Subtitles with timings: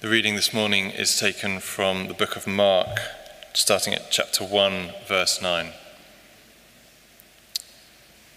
[0.00, 2.98] The reading this morning is taken from the book of Mark,
[3.54, 5.68] starting at chapter 1, verse 9.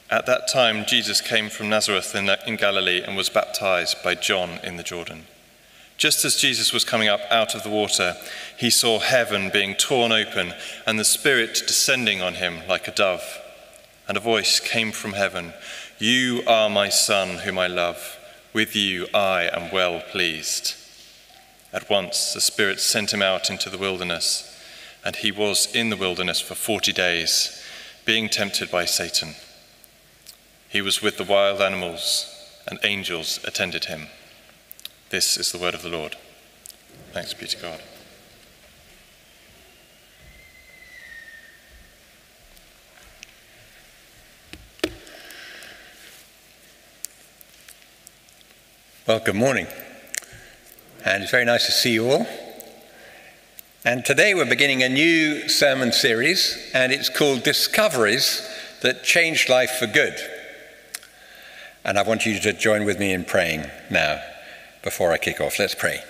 [0.10, 4.78] At that time, Jesus came from Nazareth in Galilee and was baptized by John in
[4.78, 5.26] the Jordan.
[5.98, 8.16] Just as Jesus was coming up out of the water,
[8.58, 10.54] he saw heaven being torn open
[10.88, 13.38] and the Spirit descending on him like a dove.
[14.08, 15.54] And a voice came from heaven
[15.98, 18.18] You are my Son, whom I love.
[18.54, 20.79] With you I am well pleased.
[21.72, 24.46] At once the Spirit sent him out into the wilderness,
[25.06, 27.64] and he was in the wilderness for forty days,
[28.06, 29.36] being tempted by Satan.
[30.68, 32.26] He was with the wild animals,
[32.68, 34.08] and angels attended him.
[35.10, 36.16] This is the word of the Lord.
[37.14, 37.82] Thanks be to God.
[49.08, 49.66] Well, good morning.
[51.06, 52.28] And it's very nice to see you all.
[53.86, 58.46] And today we're beginning a new sermon series, and it's called Discoveries
[58.82, 60.20] That Changed Life for Good.
[61.86, 64.22] And I want you to join with me in praying now
[64.84, 65.58] before I kick off.
[65.58, 66.04] Let's pray.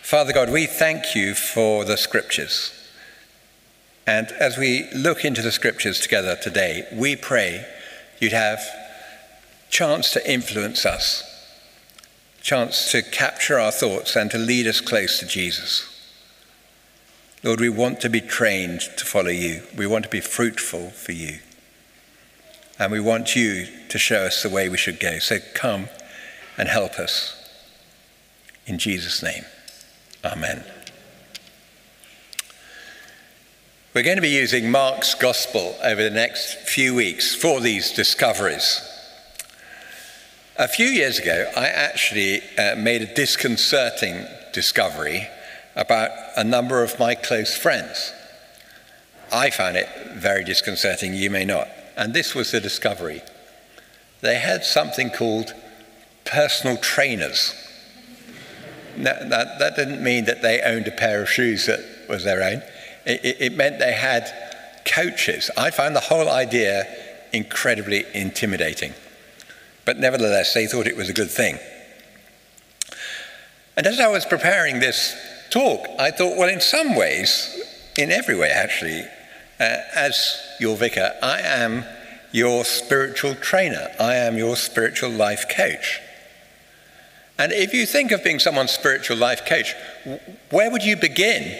[0.00, 2.72] Father God, we thank you for the scriptures.
[4.06, 7.66] And as we look into the scriptures together today, we pray
[8.18, 8.60] you'd have
[9.68, 11.22] chance to influence us,
[12.46, 15.92] chance to capture our thoughts and to lead us close to Jesus.
[17.42, 19.64] Lord, we want to be trained to follow you.
[19.76, 21.40] We want to be fruitful for you.
[22.78, 25.18] And we want you to show us the way we should go.
[25.18, 25.88] So come
[26.56, 27.34] and help us.
[28.64, 29.44] In Jesus' name,
[30.24, 30.64] Amen.
[33.92, 38.95] We're going to be using Mark's Gospel over the next few weeks for these discoveries.
[40.58, 45.28] A few years ago, I actually uh, made a disconcerting discovery
[45.74, 48.10] about a number of my close friends.
[49.30, 51.68] I found it very disconcerting, you may not.
[51.94, 53.20] And this was the discovery.
[54.22, 55.52] They had something called
[56.24, 57.52] personal trainers.
[58.96, 62.42] That, that, that, didn't mean that they owned a pair of shoes that was their
[62.42, 62.62] own.
[63.04, 64.32] It, it, it meant they had
[64.86, 65.50] coaches.
[65.54, 66.86] I found the whole idea
[67.34, 68.94] incredibly intimidating.
[69.86, 71.58] But nevertheless, they thought it was a good thing.
[73.76, 75.16] And as I was preparing this
[75.48, 77.58] talk, I thought, well, in some ways,
[77.96, 79.02] in every way actually,
[79.60, 81.84] uh, as your vicar, I am
[82.32, 83.88] your spiritual trainer.
[83.98, 86.00] I am your spiritual life coach.
[87.38, 89.74] And if you think of being someone's spiritual life coach,
[90.50, 91.56] where would you begin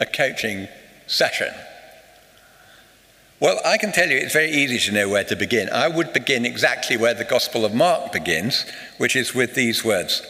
[0.00, 0.68] a coaching
[1.06, 1.52] session?
[3.38, 5.68] Well, I can tell you it's very easy to know where to begin.
[5.68, 8.64] I would begin exactly where the Gospel of Mark begins,
[8.96, 10.26] which is with these words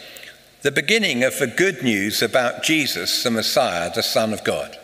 [0.63, 4.77] the beginning of the good news about Jesus, the Messiah, the Son of God.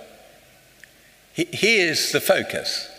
[1.33, 2.89] He, is the focus.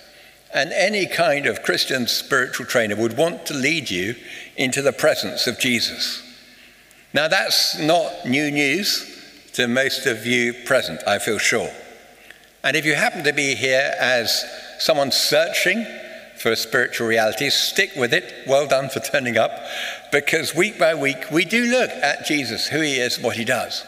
[0.53, 4.17] And any kind of Christian spiritual trainer would want to lead you
[4.56, 6.23] into the presence of Jesus.
[7.12, 9.11] Now, that's not new news
[9.55, 11.71] to most of you present, I feel sure.
[12.64, 14.44] And if you happen to be here as
[14.78, 15.86] someone searching
[16.36, 18.48] for a spiritual realities, stick with it.
[18.48, 19.52] Well done for turning up,
[20.10, 23.84] because week by week we do look at Jesus, who he is, what he does.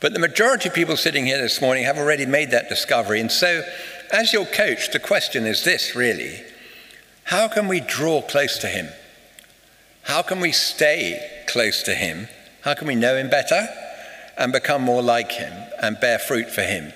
[0.00, 3.20] But the majority of people sitting here this morning have already made that discovery.
[3.20, 3.62] And so,
[4.10, 6.42] as your coach, the question is this really
[7.24, 8.88] how can we draw close to him?
[10.08, 12.28] How can we stay close to Him?
[12.62, 13.68] How can we know Him better
[14.38, 15.52] and become more like Him
[15.82, 16.94] and bear fruit for Him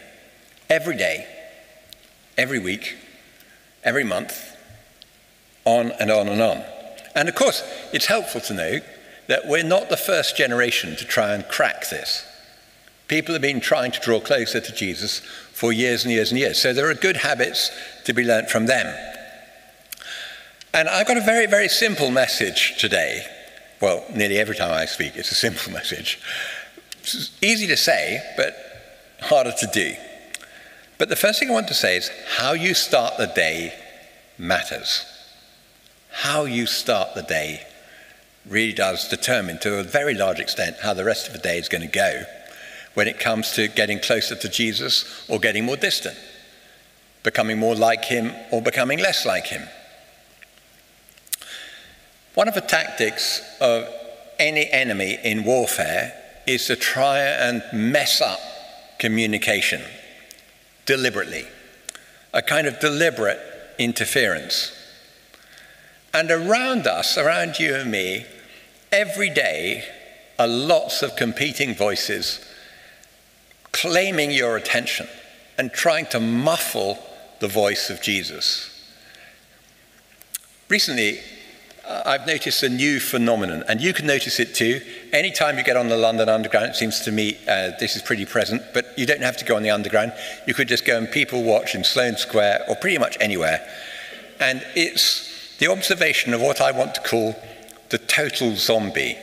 [0.72, 1.26] every day,
[2.38, 2.96] every week,
[3.84, 4.56] every month,
[5.66, 6.62] on and on and on?
[7.14, 7.62] And of course,
[7.92, 8.80] it's helpful to know
[9.26, 12.24] that we're not the first generation to try and crack this.
[13.06, 15.20] People have been trying to draw closer to Jesus
[15.52, 16.60] for years and years and years.
[16.60, 17.70] So there are good habits
[18.06, 18.86] to be learnt from them.
[20.72, 23.26] And I've got a very, very simple message today.
[23.82, 26.18] Well, nearly every time I speak, it's a simple message.
[27.00, 28.56] It's easy to say, but
[29.20, 29.94] harder to do.
[31.02, 33.74] But the first thing I want to say is how you start the day
[34.38, 35.04] matters.
[36.12, 37.66] How you start the day
[38.46, 41.68] really does determine, to a very large extent, how the rest of the day is
[41.68, 42.22] going to go
[42.94, 46.16] when it comes to getting closer to Jesus or getting more distant,
[47.24, 49.66] becoming more like him or becoming less like him.
[52.34, 53.88] One of the tactics of
[54.38, 56.12] any enemy in warfare
[56.46, 58.38] is to try and mess up
[59.00, 59.82] communication
[60.86, 61.46] deliberately,
[62.32, 63.40] a kind of deliberate
[63.78, 64.72] interference.
[66.14, 68.26] And around us, around you and me,
[68.90, 69.84] every day
[70.38, 72.44] are lots of competing voices
[73.72, 75.08] claiming your attention
[75.58, 76.98] and trying to muffle
[77.40, 78.68] the voice of Jesus.
[80.68, 81.20] Recently,
[82.04, 84.80] I've noticed a new phenomenon, and you can notice it too.
[85.12, 88.24] Anytime you get on the London Underground, it seems to me uh, this is pretty
[88.24, 90.12] present, but you don't have to go on the Underground.
[90.46, 93.66] You could just go and people watch in Sloane Square or pretty much anywhere.
[94.40, 97.36] And it's the observation of what I want to call
[97.90, 99.16] the total zombie.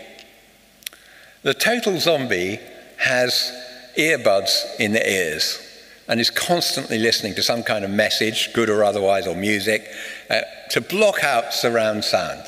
[1.41, 2.59] The total zombie
[2.97, 3.51] has
[3.97, 5.59] earbuds in their ears
[6.07, 9.87] and is constantly listening to some kind of message, good or otherwise, or music,
[10.29, 12.43] uh, to block out surround sound.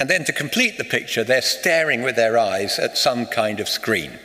[0.00, 3.68] And then to complete the picture, they're staring with their eyes at some kind of
[3.68, 4.18] screen.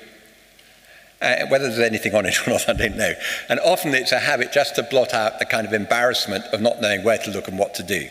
[1.21, 3.13] Uh, whether there's anything on it or not, I don't know.
[3.49, 6.81] And often it's a habit just to blot out the kind of embarrassment of not
[6.81, 8.07] knowing where to look and what to do.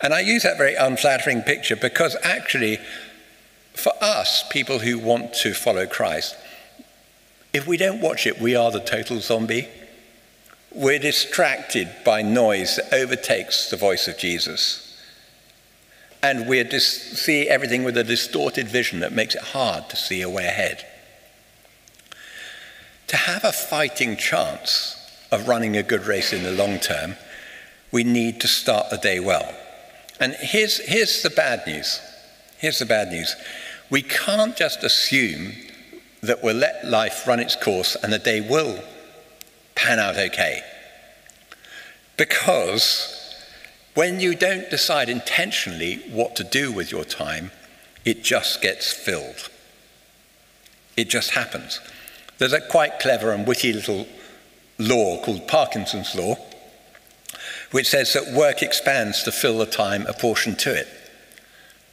[0.00, 2.78] And I use that very unflattering picture because actually,
[3.72, 6.36] for us, people who want to follow Christ,
[7.54, 9.68] if we don't watch it, we are the total zombie.
[10.72, 14.83] We're distracted by noise that overtakes the voice of Jesus.
[16.24, 20.22] And we dis- see everything with a distorted vision that makes it hard to see
[20.22, 20.82] a way ahead.
[23.08, 24.96] To have a fighting chance
[25.30, 27.16] of running a good race in the long term,
[27.92, 29.54] we need to start the day well.
[30.18, 32.00] And here's, here's the bad news.
[32.56, 33.36] Here's the bad news.
[33.90, 35.52] We can't just assume
[36.22, 38.82] that we'll let life run its course and the day will
[39.74, 40.62] pan out okay.
[42.16, 43.13] Because
[43.94, 47.50] when you don't decide intentionally what to do with your time,
[48.04, 49.48] it just gets filled.
[50.96, 51.80] It just happens.
[52.38, 54.06] There's a quite clever and witty little
[54.78, 56.36] law called Parkinson's Law,
[57.70, 60.88] which says that work expands to fill the time apportioned to it.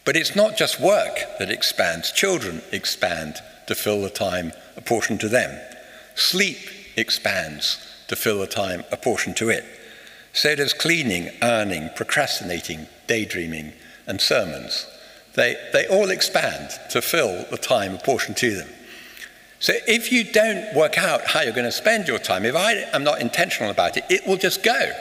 [0.03, 3.35] But it's not just work that expands, children expand
[3.67, 5.59] to fill the time apportioned to them.
[6.15, 6.57] Sleep
[6.97, 7.77] expands
[8.07, 9.63] to fill the time apportioned to it.
[10.33, 13.73] So does cleaning, earning, procrastinating, daydreaming,
[14.07, 14.87] and sermons.
[15.35, 18.69] They, they all expand to fill the time apportioned to them.
[19.59, 22.73] So if you don't work out how you're going to spend your time, if I
[22.93, 24.91] am not intentional about it, it will just go.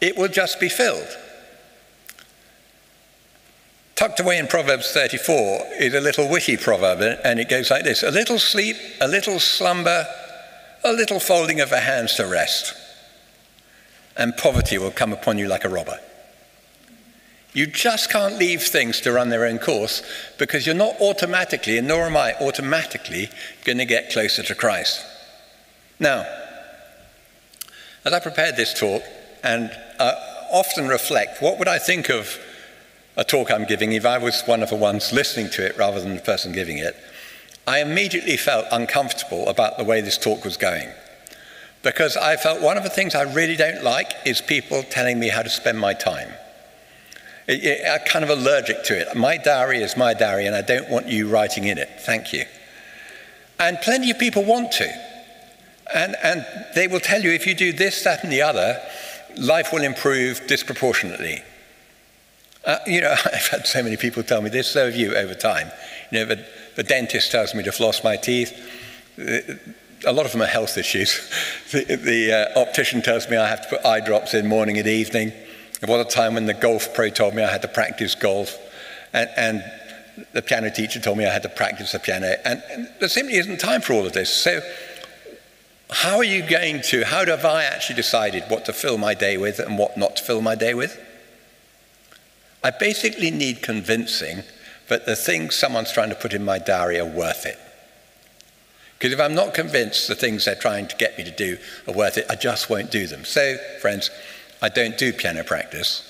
[0.00, 1.08] It will just be filled.
[3.96, 8.04] Tucked away in Proverbs 34 is a little witty proverb, and it goes like this
[8.04, 10.06] A little sleep, a little slumber,
[10.84, 12.74] a little folding of the hands to rest,
[14.18, 15.98] and poverty will come upon you like a robber.
[17.54, 20.02] You just can't leave things to run their own course
[20.38, 23.30] because you're not automatically, and nor am I automatically,
[23.64, 25.04] going to get closer to Christ.
[25.98, 26.26] Now,
[28.04, 29.02] as I prepared this talk
[29.42, 29.70] and
[30.52, 32.38] often reflect, what would I think of
[33.16, 36.00] a talk I'm giving if I was one of the ones listening to it rather
[36.00, 36.96] than the person giving it,
[37.66, 40.88] I immediately felt uncomfortable about the way this talk was going.
[41.82, 45.28] Because I felt one of the things I really don't like is people telling me
[45.28, 46.30] how to spend my time.
[47.48, 49.16] I'm kind of allergic to it.
[49.16, 51.88] My diary is my diary, and I don't want you writing in it.
[52.00, 52.44] Thank you.
[53.58, 54.92] And plenty of people want to.
[55.94, 58.80] And, and they will tell you if you do this, that, and the other,
[59.36, 61.42] life will improve disproportionately.
[62.64, 65.34] Uh, you know, I've had so many people tell me this, so have you over
[65.34, 65.70] time.
[66.10, 68.52] You know, the, the dentist tells me to floss my teeth.
[70.06, 71.20] A lot of them are health issues.
[71.70, 74.88] The, the uh, optician tells me I have to put eye drops in morning and
[74.88, 75.34] evening.
[75.80, 78.56] There was a time when the golf pro told me I had to practice golf.
[79.12, 79.64] And, and
[80.32, 82.34] the piano teacher told me I had to practice the piano.
[82.44, 84.32] And, and there simply isn't time for all of this.
[84.32, 84.60] So,
[85.90, 89.36] how are you going to, how have I actually decided what to fill my day
[89.36, 90.98] with and what not to fill my day with?
[92.62, 94.42] I basically need convincing
[94.88, 97.58] that the things someone's trying to put in my diary are worth it.
[98.98, 101.94] Because if I'm not convinced the things they're trying to get me to do are
[101.94, 103.24] worth it, I just won't do them.
[103.24, 104.10] So, friends,
[104.60, 106.04] I don't do piano practice.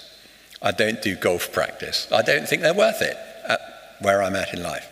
[0.63, 2.09] I don't do golf practice.
[2.11, 3.17] I don't think they're worth it
[3.47, 3.61] at
[4.01, 4.89] where I'm at in life.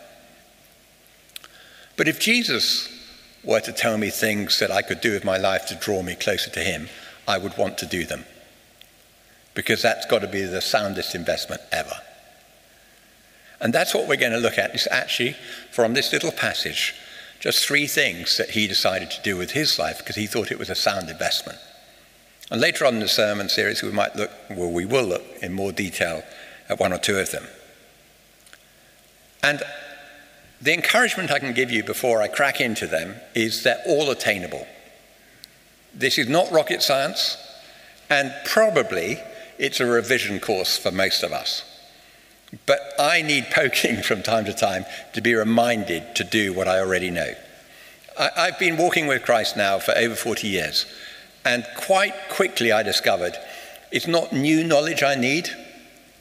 [1.95, 2.87] But if Jesus
[3.43, 6.15] were to tell me things that I could do with my life to draw me
[6.15, 6.89] closer to Him,
[7.27, 8.25] I would want to do them
[9.55, 11.99] because that's got to be the soundest investment ever.
[13.59, 15.35] And that's what we're going to look at is actually
[15.71, 16.93] from this little passage,
[17.47, 20.59] just three things that he decided to do with his life because he thought it
[20.59, 21.57] was a sound investment.
[22.51, 25.53] And later on in the sermon series, we might look, well, we will look in
[25.53, 26.23] more detail
[26.67, 27.45] at one or two of them.
[29.41, 29.63] And
[30.61, 34.67] the encouragement I can give you before I crack into them is they're all attainable.
[35.93, 37.37] This is not rocket science,
[38.09, 39.19] and probably
[39.57, 41.63] it's a revision course for most of us.
[42.65, 46.79] But I need poking from time to time to be reminded to do what I
[46.79, 47.33] already know.
[48.17, 50.85] I, I've been walking with Christ now for over 40 years,
[51.45, 53.35] and quite quickly I discovered
[53.91, 55.49] it's not new knowledge I need.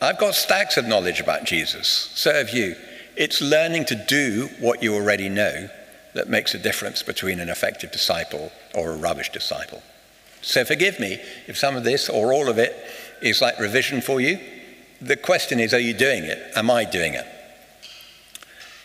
[0.00, 1.88] I've got stacks of knowledge about Jesus.
[2.14, 2.76] So have you.
[3.16, 5.68] It's learning to do what you already know
[6.14, 9.82] that makes a difference between an effective disciple or a rubbish disciple.
[10.42, 12.76] So forgive me if some of this or all of it
[13.20, 14.38] is like revision for you.
[15.00, 16.38] The question is, are you doing it?
[16.54, 17.26] Am I doing it?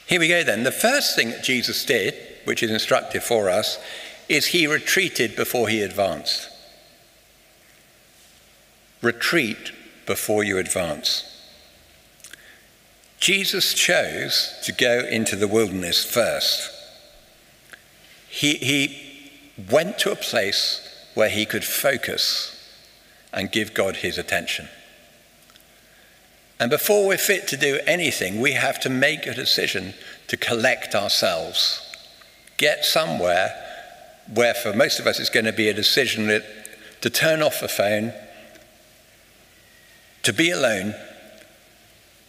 [0.08, 0.64] Here we go then.
[0.64, 3.80] The first thing that Jesus did, which is instructive for us,
[4.28, 6.50] is he retreated before he advanced.
[9.02, 9.72] Retreat
[10.06, 11.28] before you advance.
[13.20, 16.72] Jesus chose to go into the wilderness first.
[18.28, 19.32] He, he
[19.70, 20.82] went to a place
[21.14, 22.58] where he could focus
[23.32, 24.68] and give God his attention.
[26.62, 29.96] And before we're fit to do anything, we have to make a decision
[30.28, 31.82] to collect ourselves,
[32.58, 33.52] get somewhere
[34.32, 36.46] where, for most of us, it's going to be a decision that,
[37.02, 38.14] to turn off the phone,
[40.22, 40.94] to be alone,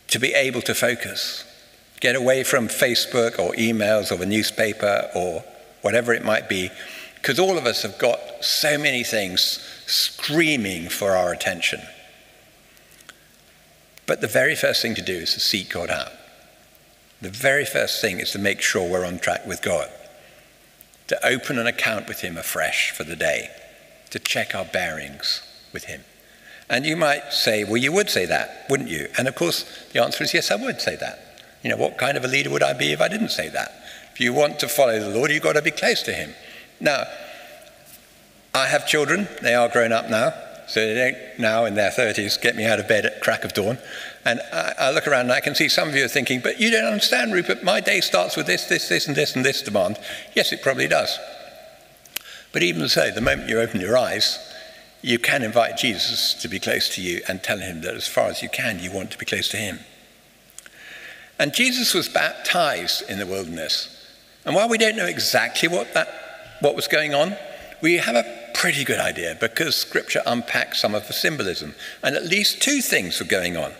[0.08, 1.44] to be able to focus,
[2.00, 5.44] get away from Facebook or emails or the newspaper or
[5.82, 6.70] whatever it might be,
[7.16, 11.82] because all of us have got so many things screaming for our attention.
[14.06, 16.12] But the very first thing to do is to seek God out.
[17.20, 19.88] The very first thing is to make sure we're on track with God,
[21.06, 23.48] to open an account with Him afresh for the day,
[24.10, 25.42] to check our bearings
[25.72, 26.02] with Him.
[26.68, 29.08] And you might say, well, you would say that, wouldn't you?
[29.16, 31.40] And of course, the answer is yes, I would say that.
[31.62, 33.84] You know, what kind of a leader would I be if I didn't say that?
[34.12, 36.34] If you want to follow the Lord, you've got to be close to Him.
[36.80, 37.04] Now,
[38.52, 40.34] I have children, they are grown up now,
[40.72, 43.52] so they don't now in their 30s get me out of bed at crack of
[43.52, 43.78] dawn.
[44.24, 46.58] And I, I, look around and I can see some of you are thinking, but
[46.58, 49.60] you don't understand, Rupert, my day starts with this, this, this, and this, and this
[49.60, 49.98] demand.
[50.34, 51.18] Yes, it probably does.
[52.52, 54.38] But even so, the moment you open your eyes,
[55.02, 58.28] you can invite Jesus to be close to you and tell him that as far
[58.28, 59.80] as you can, you want to be close to him.
[61.38, 64.06] And Jesus was baptized in the wilderness.
[64.46, 66.08] And while we don't know exactly what, that,
[66.60, 67.36] what was going on,
[67.82, 71.74] we have a pretty good idea because Scripture unpacks some of the symbolism.
[72.02, 73.72] And at least two things were going on.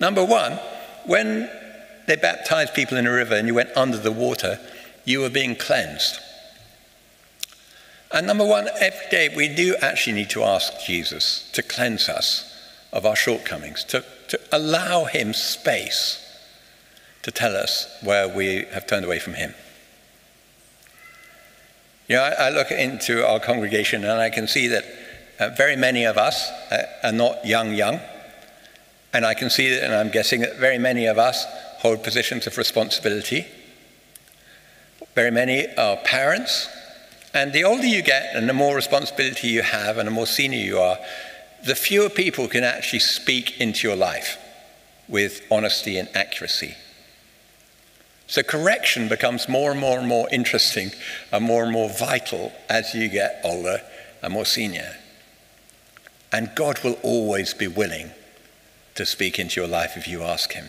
[0.00, 0.52] Number one,
[1.06, 1.50] when
[2.06, 4.58] they baptized people in a river and you went under the water,
[5.04, 6.18] you were being cleansed.
[8.12, 12.44] And number one, every day we do actually need to ask Jesus to cleanse us
[12.92, 16.24] of our shortcomings, to, to allow Him space
[17.22, 19.54] to tell us where we have turned away from Him.
[22.08, 24.84] You know, I, I look into our congregation and I can see that
[25.38, 28.00] uh, very many of us uh, are not young, young.
[29.12, 31.44] And I can see that, and I'm guessing that very many of us
[31.78, 33.46] hold positions of responsibility.
[35.14, 36.68] Very many are parents.
[37.34, 40.58] And the older you get and the more responsibility you have and the more senior
[40.58, 40.98] you are,
[41.64, 44.38] the fewer people can actually speak into your life
[45.08, 46.74] with honesty and accuracy.
[48.28, 50.92] So correction becomes more and more and more interesting
[51.32, 53.80] and more and more vital as you get older
[54.22, 54.96] and more senior.
[56.30, 58.10] And God will always be willing
[58.96, 60.68] to speak into your life if you ask Him.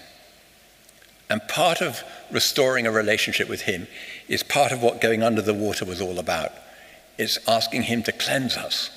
[1.29, 2.01] And part of
[2.31, 3.87] restoring a relationship with Him
[4.29, 6.53] is part of what going under the water was all about.
[7.17, 8.89] It's asking Him to cleanse us.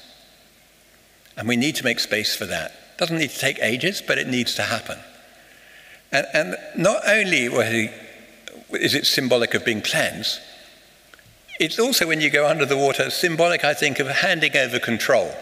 [1.36, 2.70] And we need to make space for that.
[2.70, 4.98] It doesn't need to take ages, but it needs to happen.
[6.12, 7.90] And, and not only was He
[8.74, 10.40] is it symbolic of being cleansed?
[11.60, 15.32] It's also, when you go under the water, symbolic, I think, of handing over control.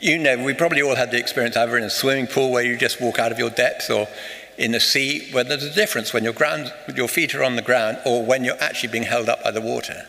[0.00, 2.76] You know, we probably all had the experience either in a swimming pool where you
[2.76, 4.08] just walk out of your depth or
[4.58, 7.62] in the sea where there's a difference when your, ground, your feet are on the
[7.62, 10.06] ground or when you're actually being held up by the water.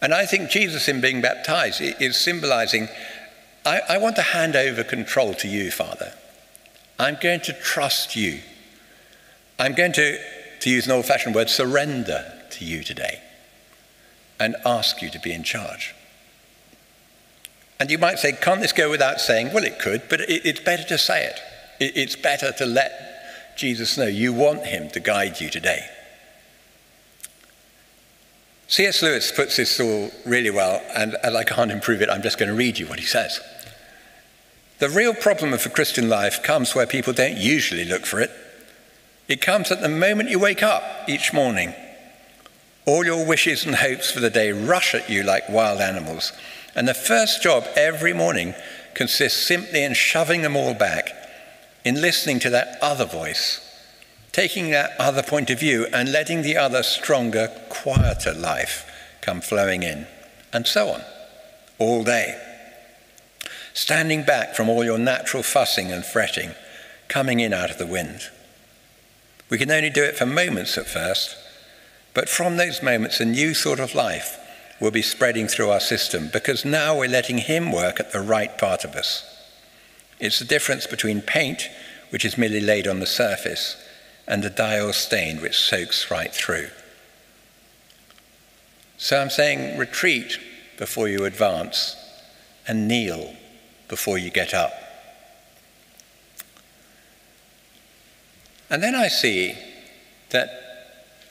[0.00, 2.88] And I think Jesus, in being baptized, is symbolizing
[3.66, 6.12] I, I want to hand over control to you, Father.
[7.00, 8.40] I'm going to trust you.
[9.58, 10.18] I'm going to
[10.60, 13.20] to use an old fashioned word, surrender to you today
[14.40, 15.94] and ask you to be in charge.
[17.78, 19.52] And you might say, can't this go without saying?
[19.52, 21.40] Well, it could, but it's better to say it.
[21.78, 25.86] It's better to let Jesus know you want him to guide you today.
[28.68, 29.02] C.S.
[29.02, 32.48] Lewis puts this all really well, and as I can't improve it, I'm just going
[32.48, 33.40] to read you what he says.
[34.80, 38.30] The real problem of the Christian life comes where people don't usually look for it.
[39.28, 41.74] It comes at the moment you wake up each morning.
[42.86, 46.32] All your wishes and hopes for the day rush at you like wild animals.
[46.76, 48.54] And the first job every morning
[48.94, 51.10] consists simply in shoving them all back
[51.84, 53.60] in listening to that other voice,
[54.32, 58.90] taking that other point of view and letting the other stronger, quieter life
[59.20, 60.06] come flowing in,
[60.52, 61.02] and so on,
[61.78, 62.40] all day.
[63.74, 66.50] Standing back from all your natural fussing and fretting,
[67.08, 68.30] coming in out of the wind.
[69.48, 71.36] We can only do it for moments at first,
[72.14, 74.38] but from those moments, a new sort of life
[74.80, 78.56] will be spreading through our system because now we're letting Him work at the right
[78.58, 79.24] part of us.
[80.18, 81.68] It's the difference between paint,
[82.10, 83.76] which is merely laid on the surface,
[84.26, 86.68] and the dye or stain, which soaks right through.
[88.98, 90.38] So I'm saying retreat
[90.78, 91.96] before you advance
[92.66, 93.34] and kneel
[93.88, 94.72] before you get up.
[98.68, 99.56] And then I see
[100.30, 100.50] that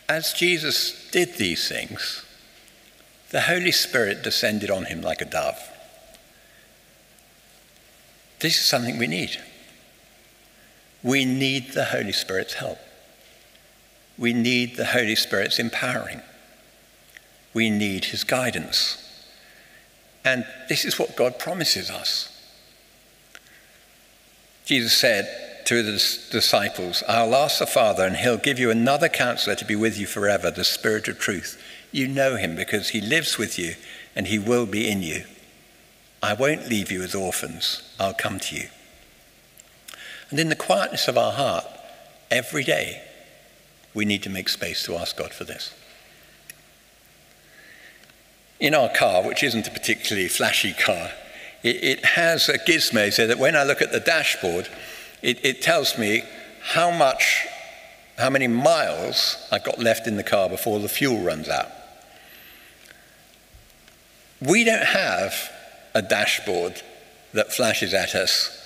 [0.07, 2.23] as Jesus did these things,
[3.31, 5.59] the Holy Spirit descended on him like a dove.
[8.39, 9.37] This is something we need.
[11.03, 12.77] We need the Holy Spirit's help.
[14.17, 16.21] We need the Holy Spirit's empowering.
[17.53, 19.01] We need his guidance.
[20.23, 22.31] And this is what God promises us.
[24.65, 25.93] Jesus said to the
[26.31, 30.05] disciples, I'll ask the Father, and he'll give you another counselor to be with you
[30.05, 31.61] forever, the Spirit of truth
[31.95, 33.75] you know him because he lives with you
[34.15, 35.23] and he will be in you.
[36.21, 38.67] I won't leave you as orphans, I'll come to you.
[40.29, 41.65] And in the quietness of our heart,
[42.29, 43.01] every day,
[43.93, 45.73] we need to make space to ask God for this.
[48.59, 51.11] In our car, which isn't a particularly flashy car,
[51.63, 54.67] it, it has a gizmo so that when I look at the dashboard,
[55.21, 56.23] it, it tells me
[56.61, 57.45] how much,
[58.17, 61.69] how many miles I've got left in the car before the fuel runs out.
[64.41, 65.33] We don't have
[65.93, 66.81] a dashboard
[67.33, 68.61] that flashes at us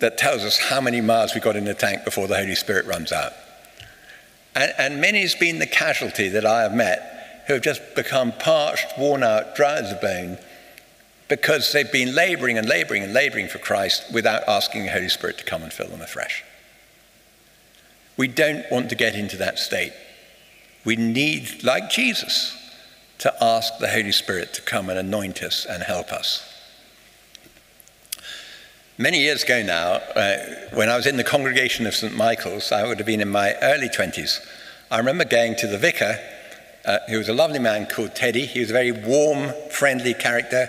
[0.00, 2.86] that tells us how many miles we got in the tank before the Holy Spirit
[2.86, 3.32] runs out.
[4.54, 8.86] And, and many's been the casualty that I have met who have just become parched,
[8.98, 10.38] worn out, dry as a bone
[11.28, 15.38] because they've been laboring and laboring and laboring for Christ without asking the Holy Spirit
[15.38, 16.44] to come and fill them afresh.
[18.16, 19.92] We don't want to get into that state.
[20.84, 22.56] We need, like Jesus,
[23.18, 26.50] to ask the Holy Spirit to come and anoint us and help us.
[28.96, 30.36] Many years ago now, uh,
[30.74, 32.14] when I was in the congregation of St.
[32.14, 34.38] Michael's, I would have been in my early 20s.
[34.90, 36.16] I remember going to the vicar,
[36.84, 38.46] uh, who was a lovely man called Teddy.
[38.46, 40.68] He was a very warm, friendly character.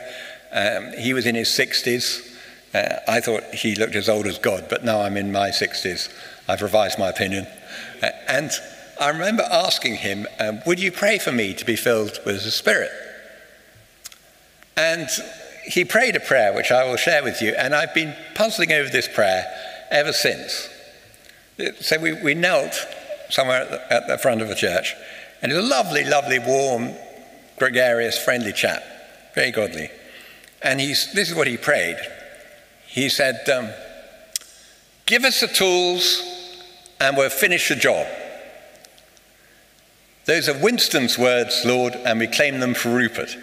[0.56, 2.34] Um, he was in his 60s.
[2.74, 6.10] Uh, I thought he looked as old as God, but now I'm in my 60s.
[6.48, 7.46] I've revised my opinion.
[8.02, 8.50] Uh, and
[9.00, 12.52] I remember asking him, um, Would you pray for me to be filled with the
[12.52, 12.91] Spirit?
[14.78, 15.10] And
[15.65, 18.89] he prayed a prayer which I will share with you, and I've been puzzling over
[18.89, 19.46] this prayer
[19.91, 20.70] ever since.
[21.82, 22.76] So we, we knelt
[23.30, 24.94] somewhere at the, at the front of the church,
[25.41, 26.94] and he was a lovely, lovely, warm,
[27.58, 28.84] gregarious, friendly chap,
[29.34, 29.89] very godly.
[30.65, 31.97] And he's, this is what he prayed.
[32.88, 33.69] He said, um,
[35.06, 36.23] Give us the tools,
[36.99, 38.08] and we'll finish the job.
[40.25, 43.38] Those are Winston's words, Lord, and we claim them for Rupert,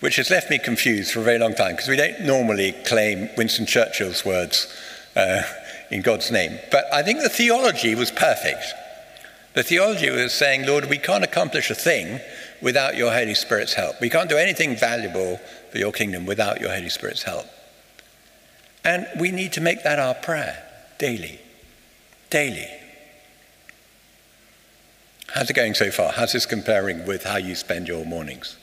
[0.00, 3.30] which has left me confused for a very long time because we don't normally claim
[3.36, 4.66] Winston Churchill's words
[5.14, 5.42] uh,
[5.92, 6.58] in God's name.
[6.72, 8.64] But I think the theology was perfect.
[9.54, 12.20] The theology was saying, Lord, we can't accomplish a thing
[12.60, 14.00] without your Holy Spirit's help.
[14.00, 15.38] We can't do anything valuable
[15.70, 17.46] for your kingdom without your Holy Spirit's help.
[18.84, 20.64] And we need to make that our prayer
[20.98, 21.40] daily.
[22.30, 22.66] Daily.
[25.28, 26.12] How's it going so far?
[26.12, 28.56] How's this comparing with how you spend your mornings?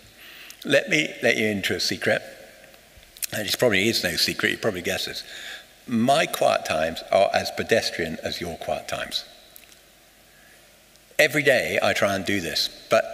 [0.64, 2.22] Let me let you into a secret.
[3.32, 5.24] And it probably is no secret, you probably guess this.
[5.88, 9.26] My quiet times are as pedestrian as your quiet times.
[11.20, 13.06] Every day I try and do this, but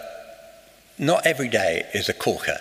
[0.98, 2.58] not every day is a corker.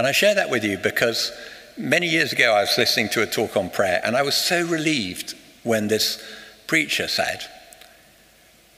[0.00, 1.30] And I share that with you because
[1.76, 4.66] many years ago I was listening to a talk on prayer, and I was so
[4.66, 6.24] relieved when this
[6.66, 7.42] preacher said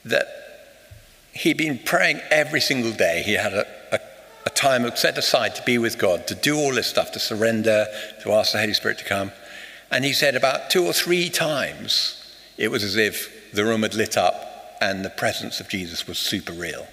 [0.03, 0.27] that
[1.31, 3.23] he'd been praying every single day.
[3.25, 3.99] He had a, a,
[4.47, 7.85] a time set aside to be with God, to do all this stuff, to surrender,
[8.23, 9.31] to ask the Holy Spirit to come.
[9.91, 13.95] And he said about two or three times, it was as if the room had
[13.95, 16.85] lit up and the presence of Jesus was super real.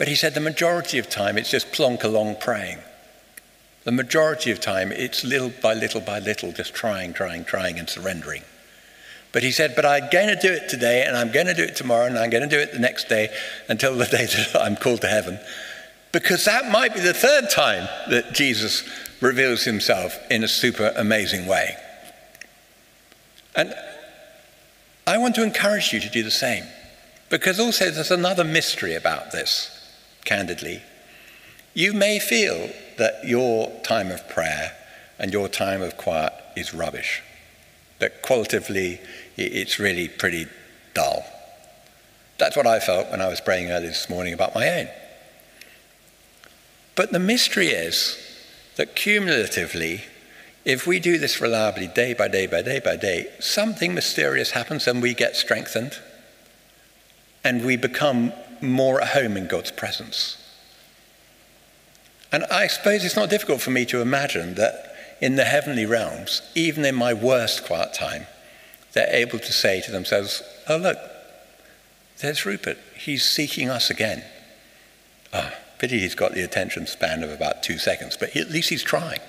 [0.00, 2.78] But he said the majority of time it's just plonk along praying.
[3.84, 7.86] The majority of time it's little by little by little just trying, trying, trying and
[7.86, 8.42] surrendering.
[9.32, 11.64] But he said, But I'm going to do it today, and I'm going to do
[11.64, 13.28] it tomorrow, and I'm going to do it the next day
[13.68, 15.38] until the day that I'm called to heaven.
[16.12, 18.88] Because that might be the third time that Jesus
[19.20, 21.76] reveals himself in a super amazing way.
[23.54, 23.74] And
[25.06, 26.64] I want to encourage you to do the same.
[27.28, 29.76] Because also there's another mystery about this,
[30.24, 30.82] candidly.
[31.74, 34.76] You may feel that your time of prayer
[35.18, 37.22] and your time of quiet is rubbish,
[37.98, 39.00] that qualitatively
[39.36, 40.46] it's really pretty
[40.94, 41.24] dull.
[42.38, 44.88] That's what I felt when I was praying early this morning about my own.
[46.96, 48.18] But the mystery is
[48.76, 50.04] that cumulatively,
[50.64, 54.86] if we do this reliably day by day by day by day, something mysterious happens
[54.86, 55.98] and we get strengthened
[57.44, 60.36] and we become more at home in God's presence.
[62.32, 66.42] And I suppose it's not difficult for me to imagine that in the heavenly realms,
[66.54, 68.26] even in my worst quiet time,
[68.92, 70.98] they're able to say to themselves, Oh, look,
[72.20, 72.78] there's Rupert.
[72.96, 74.24] He's seeking us again.
[75.32, 78.68] Ah, pity he's got the attention span of about two seconds, but he, at least
[78.68, 79.20] he's trying.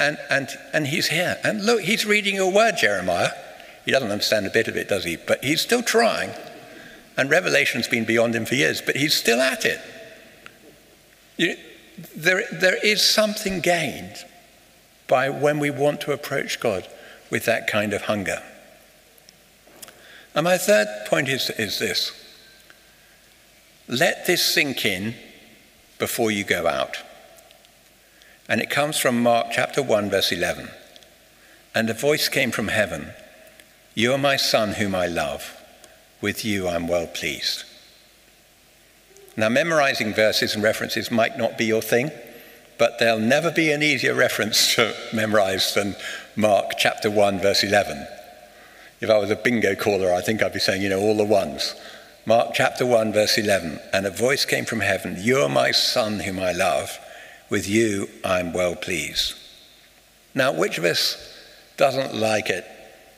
[0.00, 1.38] And, and, and he's here.
[1.44, 3.30] And look, he's reading your word, Jeremiah.
[3.84, 5.16] He doesn't understand a bit of it, does he?
[5.16, 6.30] But he's still trying.
[7.16, 9.80] And Revelation's been beyond him for years, but he's still at it.
[11.36, 11.56] You,
[12.16, 14.16] there, there is something gained
[15.06, 16.88] by when we want to approach God
[17.30, 18.42] with that kind of hunger.
[20.34, 22.12] And my third point is, is this
[23.86, 25.14] let this sink in
[25.98, 26.96] before you go out.
[28.48, 30.70] And it comes from Mark chapter 1, verse 11.
[31.74, 33.12] And a voice came from heaven
[33.94, 35.53] You are my son, whom I love.
[36.24, 37.64] With you I'm well pleased.
[39.36, 42.10] Now, memorizing verses and references might not be your thing,
[42.78, 45.96] but there'll never be an easier reference to memorize than
[46.34, 48.06] Mark chapter 1, verse 11.
[49.02, 51.24] If I was a bingo caller, I think I'd be saying, you know, all the
[51.24, 51.74] ones.
[52.24, 53.78] Mark chapter 1, verse 11.
[53.92, 56.98] And a voice came from heaven You are my son, whom I love.
[57.50, 59.34] With you I'm well pleased.
[60.34, 61.18] Now, which of us
[61.76, 62.64] doesn't like it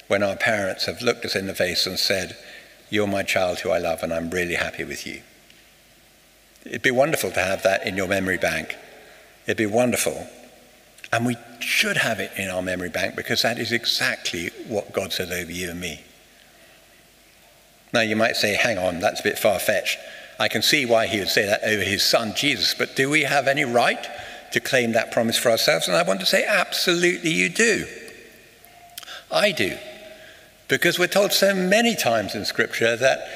[0.09, 2.37] when our parents have looked us in the face and said,
[2.90, 5.22] You're my child who I love, and I'm really happy with you?
[6.64, 8.77] It'd be wonderful to have that in your memory bank.
[9.46, 10.27] It'd be wonderful.
[11.12, 15.12] And we should have it in our memory bank because that is exactly what God
[15.12, 16.03] says over you and me.
[17.92, 19.99] Now, you might say, hang on, that's a bit far fetched.
[20.38, 23.22] I can see why he would say that over his son Jesus, but do we
[23.22, 24.07] have any right
[24.53, 25.88] to claim that promise for ourselves?
[25.88, 27.87] And I want to say, absolutely, you do.
[29.31, 29.79] I do.
[30.69, 33.29] Because we're told so many times in Scripture that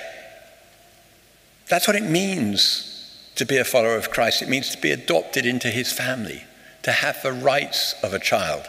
[1.69, 2.87] that's what it means
[3.37, 4.43] to be a follower of Christ.
[4.43, 6.45] It means to be adopted into his family,
[6.83, 8.67] to have the rights of a child.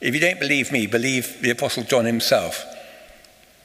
[0.00, 2.64] If you don't believe me, believe the Apostle John himself.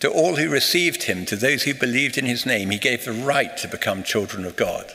[0.01, 3.13] To all who received him, to those who believed in his name, he gave the
[3.13, 4.91] right to become children of God.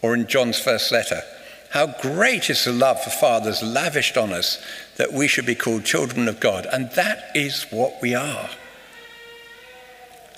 [0.00, 1.22] Or in John's first letter,
[1.70, 4.62] how great is the love the Father's lavished on us
[4.96, 6.66] that we should be called children of God.
[6.72, 8.48] And that is what we are.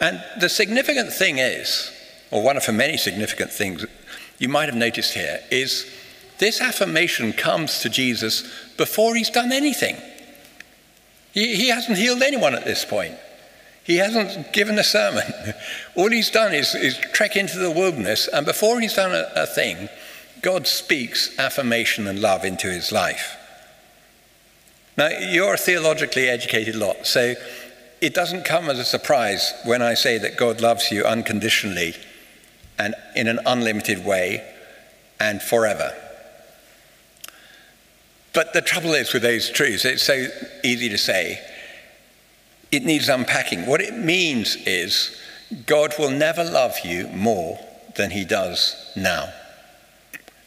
[0.01, 1.93] And the significant thing is,
[2.31, 3.85] or one of the many significant things
[4.39, 5.87] you might have noticed here, is
[6.39, 9.97] this affirmation comes to Jesus before he's done anything.
[11.33, 13.15] He, he hasn't healed anyone at this point.
[13.85, 15.25] He hasn't given a sermon.
[15.95, 19.47] All he's done is, is trek into the wilderness, and before he's done a, a
[19.47, 19.89] thing,
[20.43, 23.37] God speaks affirmation and love into his life.
[24.97, 27.35] Now, you're a theologically educated lot, so
[28.01, 31.95] it doesn't come as a surprise when I say that God loves you unconditionally
[32.79, 34.43] and in an unlimited way
[35.19, 35.95] and forever.
[38.33, 40.27] But the trouble is with those truths, it's so
[40.65, 41.41] easy to say,
[42.73, 43.67] it needs unpacking.
[43.67, 45.17] What it means is
[45.67, 47.59] God will never love you more
[47.97, 49.33] than he does now.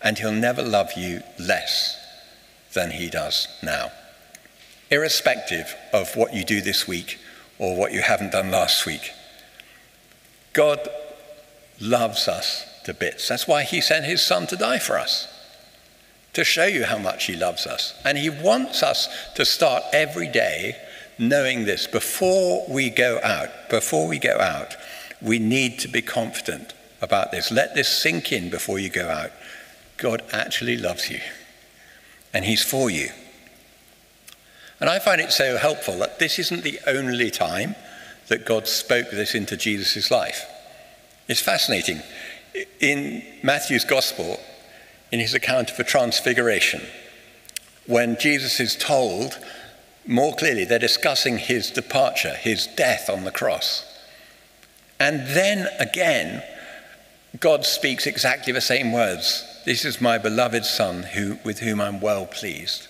[0.04, 1.98] And he'll never love you less
[2.74, 3.92] than he does now.
[4.92, 7.20] Irrespective of what you do this week
[7.58, 9.12] or what you haven't done last week.
[10.52, 10.88] God
[11.80, 13.28] loves us to bits.
[13.28, 15.28] That's why he sent his son to die for us,
[16.34, 17.94] to show you how much he loves us.
[18.04, 20.76] And he wants us to start every day
[21.18, 21.88] knowing this.
[21.88, 24.76] Before we go out, before we go out,
[25.22, 27.52] we need to be confident about this.
[27.52, 29.32] Let this sink in before you go out.
[30.04, 31.22] God actually loves you,
[32.34, 33.08] and he's for you.
[34.82, 37.78] And I find it so helpful that this isn't the only time
[38.28, 40.46] that God spoke this into Jesus' life.
[41.30, 42.02] It's fascinating.
[42.82, 44.42] In Matthew's Gospel,
[45.10, 46.82] in his account of the Transfiguration,
[47.88, 49.40] when Jesus is told
[50.06, 53.86] more clearly, they're discussing his departure, his death on the cross.
[55.00, 56.44] And then again,
[57.40, 59.46] God speaks exactly the same words.
[59.66, 62.88] This is my beloved Son, who, with whom I'm well pleased.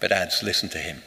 [0.00, 1.02] But adds, listen to him.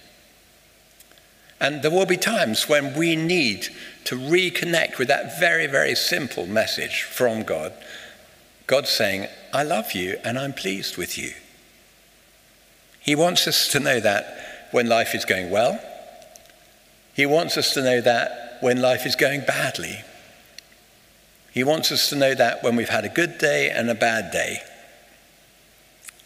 [1.60, 3.68] And there will be times when we need
[4.06, 7.74] to reconnect with that very, very simple message from God.
[8.68, 11.34] God saying, I love you and I'm pleased with you.
[13.02, 15.80] He wants us to know that when life is going well.
[17.14, 20.00] He wants us to know that when life is going badly.
[21.54, 24.32] He wants us to know that when we've had a good day and a bad
[24.32, 24.62] day.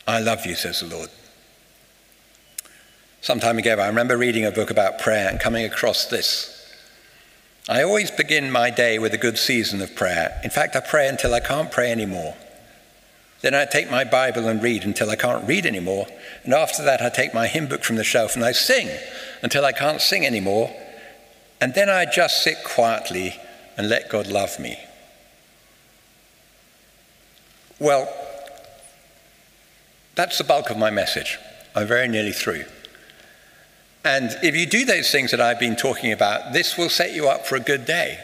[0.09, 1.11] I love you, says the Lord.
[3.21, 6.55] Some time ago, I remember reading a book about prayer and coming across this.
[7.69, 10.41] I always begin my day with a good season of prayer.
[10.43, 12.35] In fact, I pray until I can't pray anymore.
[13.41, 16.07] Then I take my Bible and read until I can't read anymore.
[16.43, 18.89] And after that, I take my hymn book from the shelf and I sing
[19.43, 20.75] until I can't sing anymore.
[21.61, 23.39] And then I just sit quietly
[23.77, 24.75] and let God love me.
[27.77, 28.11] Well,
[30.19, 31.39] that's the bulk of my message.
[31.73, 32.65] I'm very nearly through.
[34.03, 37.29] And if you do those things that I've been talking about, this will set you
[37.29, 38.19] up for a good day.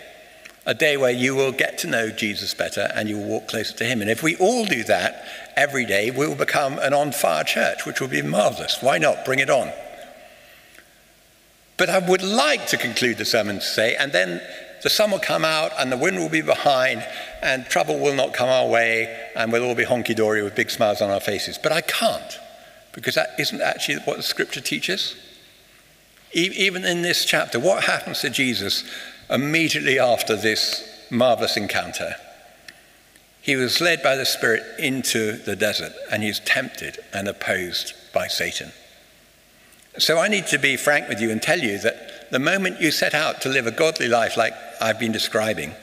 [0.66, 3.74] A day where you will get to know Jesus better and you will walk closer
[3.78, 4.02] to him.
[4.02, 5.24] And if we all do that
[5.56, 8.80] every day, we will become an on fire church, which will be marvelous.
[8.82, 9.24] Why not?
[9.24, 9.72] Bring it on.
[11.78, 14.42] But I would like to conclude the sermon to say, and then
[14.86, 17.04] the sun will come out and the wind will be behind
[17.42, 20.70] and trouble will not come our way and we'll all be honky dory with big
[20.70, 21.58] smiles on our faces.
[21.58, 22.38] But I can't
[22.94, 25.16] because that isn't actually what the scripture teaches.
[26.34, 28.84] Even in this chapter, what happens to Jesus
[29.28, 32.18] immediately after this marvelous encounter?
[33.42, 38.28] He was led by the Spirit into the desert and he's tempted and opposed by
[38.28, 38.72] Satan.
[39.98, 42.92] So I need to be frank with you and tell you that the moment you
[42.92, 45.74] set out to live a godly life like I've been describing,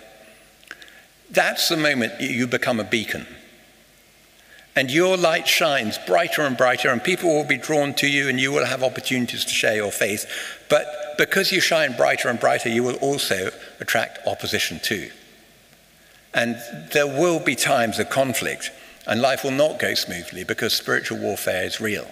[1.30, 3.26] that's the moment you become a beacon
[4.74, 8.40] and your light shines brighter and brighter, and people will be drawn to you, and
[8.40, 10.26] you will have opportunities to share your faith.
[10.70, 10.86] But
[11.18, 13.50] because you shine brighter and brighter, you will also
[13.80, 15.10] attract opposition too.
[16.32, 16.56] And
[16.92, 18.70] there will be times of conflict,
[19.06, 22.06] and life will not go smoothly because spiritual warfare is real.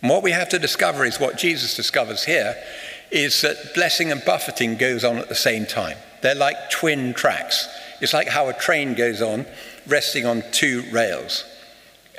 [0.00, 2.56] And what we have to discover is what Jesus discovers here
[3.12, 5.98] is that blessing and buffeting goes on at the same time.
[6.22, 7.68] They're like twin tracks.
[8.00, 9.46] It's like how a train goes on
[9.86, 11.44] resting on two rails.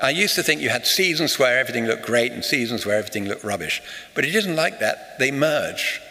[0.01, 3.25] I used to think you had seasons where everything looked great and seasons where everything
[3.25, 3.81] looked rubbish.
[4.15, 5.17] But it isn't like that.
[5.19, 6.01] They merge.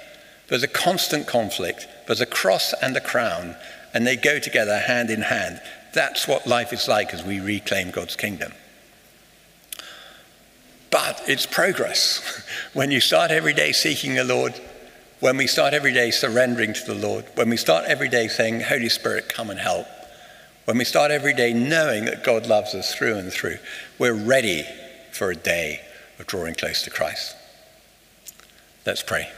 [0.49, 3.57] There's a constant conflict, there's a cross and a crown,
[3.95, 5.61] and they go together hand in hand.
[5.95, 8.53] That's what life is like as we reclaim God's kingdom.
[10.91, 12.47] But it's progress.
[12.75, 14.59] when you start every day seeking the Lord,
[15.23, 18.61] when we start every day surrendering to the Lord, when we start every day saying,
[18.61, 19.87] Holy Spirit, come and help,
[20.65, 23.59] when we start every day knowing that God loves us through and through,
[24.01, 24.65] we're ready
[25.13, 25.81] for a day
[26.19, 27.37] of drawing close to Christ.
[28.85, 29.29] Let's pray.